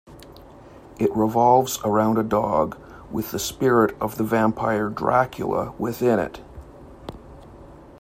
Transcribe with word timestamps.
It 0.97 1.15
revolves 1.15 1.77
around 1.85 2.17
a 2.17 2.23
dog 2.23 2.75
with 3.11 3.29
the 3.29 3.37
spirit 3.37 3.95
of 4.01 4.17
the 4.17 4.23
vampire 4.23 4.89
Dracula 4.89 5.75
within 5.77 6.17
it. 6.17 6.41